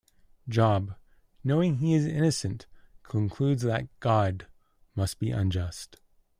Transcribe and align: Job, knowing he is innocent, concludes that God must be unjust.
Job, 0.49 0.95
knowing 1.43 1.75
he 1.77 1.93
is 1.93 2.07
innocent, 2.07 2.65
concludes 3.03 3.61
that 3.61 3.87
God 3.99 4.47
must 4.95 5.19
be 5.19 5.29
unjust. 5.29 5.97